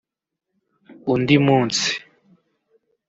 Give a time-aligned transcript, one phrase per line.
[1.11, 1.89] "Undi munsi"